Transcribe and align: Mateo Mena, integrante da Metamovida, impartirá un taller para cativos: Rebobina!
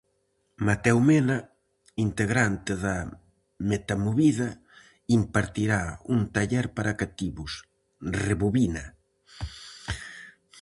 Mateo 0.67 0.97
Mena, 1.09 1.35
integrante 2.05 2.73
da 2.83 2.95
Metamovida, 3.69 4.49
impartirá 5.17 5.81
un 6.13 6.21
taller 6.35 6.65
para 6.77 6.97
cativos: 7.01 7.51
Rebobina! 8.23 8.85